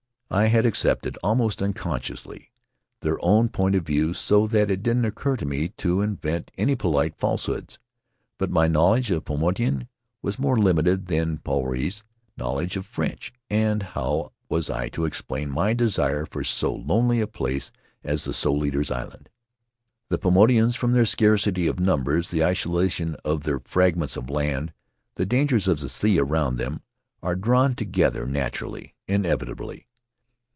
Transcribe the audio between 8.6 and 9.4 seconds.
knowledge of